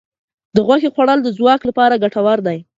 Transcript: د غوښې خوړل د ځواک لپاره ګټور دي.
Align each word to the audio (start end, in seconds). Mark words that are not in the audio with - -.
د 0.55 0.57
غوښې 0.67 0.89
خوړل 0.95 1.19
د 1.23 1.27
ځواک 1.37 1.61
لپاره 1.69 2.01
ګټور 2.03 2.39
دي. 2.47 2.57